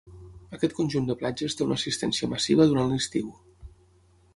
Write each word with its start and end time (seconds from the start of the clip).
Aquest 0.57 0.73
conjunt 0.77 1.11
de 1.11 1.17
platges 1.19 1.57
té 1.59 1.65
una 1.67 1.79
assistència 1.81 2.33
massiva 2.35 2.71
durant 2.75 2.95
l'estiu. 2.97 3.33